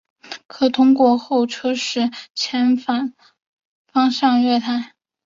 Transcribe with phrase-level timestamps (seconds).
[0.47, 3.13] 可通过候车室前往反
[3.85, 4.95] 方向月台。